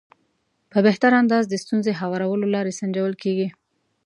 په 0.71 0.77
بهتر 0.85 1.11
انداز 1.21 1.43
د 1.49 1.53
ستونزې 1.63 1.91
هوارولو 1.99 2.45
لارې 2.55 2.77
سنجول 2.79 3.13
کېږي. 3.23 3.47